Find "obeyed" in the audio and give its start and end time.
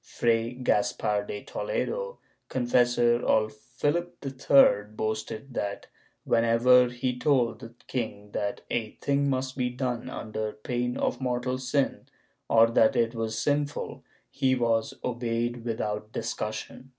15.03-15.63